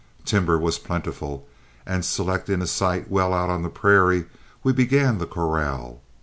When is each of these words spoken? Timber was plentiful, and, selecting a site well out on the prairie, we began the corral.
Timber 0.25 0.57
was 0.57 0.79
plentiful, 0.79 1.47
and, 1.85 2.03
selecting 2.03 2.59
a 2.63 2.65
site 2.65 3.11
well 3.11 3.35
out 3.35 3.51
on 3.51 3.61
the 3.61 3.69
prairie, 3.69 4.25
we 4.63 4.73
began 4.73 5.19
the 5.19 5.27
corral. 5.27 6.01